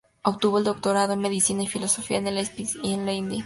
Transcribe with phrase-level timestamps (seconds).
[0.23, 3.39] Obtuvo el doctorados en medicina y filosofía, en Leipzig y en Leiden.